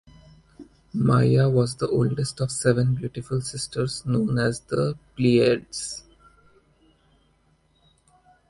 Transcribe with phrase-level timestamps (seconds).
[0.95, 6.01] Maia was the oldest of seven beautiful sisters known as the Pleiades.